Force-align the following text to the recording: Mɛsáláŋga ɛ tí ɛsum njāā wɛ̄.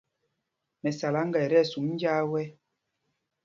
Mɛsáláŋga 0.81 1.39
ɛ 1.43 1.47
tí 1.51 1.57
ɛsum 1.63 1.85
njāā 1.93 2.21
wɛ̄. 2.31 2.45